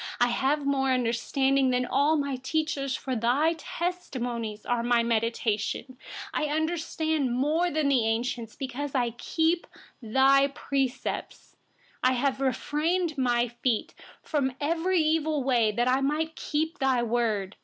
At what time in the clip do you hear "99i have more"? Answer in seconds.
0.19-0.89